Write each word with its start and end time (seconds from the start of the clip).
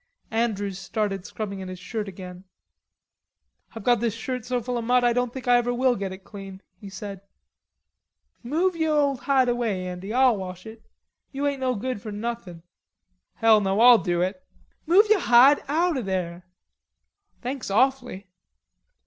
Andrews 0.31 0.79
started 0.79 1.27
scrubbing 1.27 1.61
at 1.61 1.67
his 1.67 1.77
shirt 1.77 2.07
again. 2.07 2.45
"I've 3.75 3.83
got 3.83 3.99
this 3.99 4.15
shirt 4.15 4.45
so 4.45 4.59
full 4.59 4.79
of 4.79 4.83
mud 4.83 5.03
I 5.03 5.13
don't 5.13 5.31
think 5.31 5.47
I 5.47 5.57
ever 5.57 5.71
will 5.71 5.95
get 5.95 6.11
it 6.11 6.23
clean," 6.23 6.63
he 6.79 6.89
said. 6.89 7.21
"Move 8.41 8.75
ye 8.75 8.89
ole 8.89 9.17
hide 9.17 9.47
away, 9.47 9.85
Andy. 9.85 10.11
Ah'll 10.11 10.37
wash 10.37 10.65
it. 10.65 10.81
You 11.31 11.45
ain't 11.45 11.59
no 11.61 11.75
good 11.75 12.01
for 12.01 12.11
nothin'." 12.11 12.63
"Hell 13.35 13.61
no, 13.61 13.79
I'll 13.79 13.99
do 13.99 14.23
it." 14.23 14.43
"Move 14.87 15.05
ye 15.07 15.19
hide 15.19 15.61
out 15.67 15.97
of 15.97 16.07
there." 16.07 16.47
"Thanks 17.43 17.69
awfully." 17.69 18.25